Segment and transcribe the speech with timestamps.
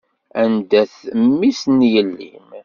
[0.41, 2.49] Anda-t mmi-s n yelli-m?